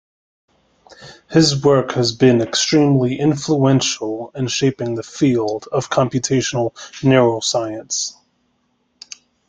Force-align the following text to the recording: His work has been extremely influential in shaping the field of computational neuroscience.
His 1.29 1.63
work 1.63 1.91
has 1.91 2.11
been 2.11 2.41
extremely 2.41 3.17
influential 3.19 4.31
in 4.33 4.47
shaping 4.47 4.95
the 4.95 5.03
field 5.03 5.67
of 5.71 5.91
computational 5.91 6.73
neuroscience. 7.03 8.15